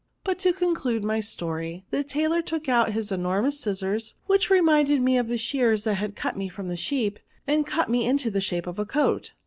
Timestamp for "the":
1.91-2.03, 5.27-5.37, 6.69-6.75, 8.31-8.41